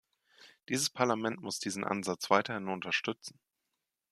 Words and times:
Dieses 0.67 0.89
Parlament 0.89 1.43
muss 1.43 1.59
diesen 1.59 1.83
Ansatz 1.83 2.31
weiterhin 2.31 2.69
unterstützen. 2.69 3.39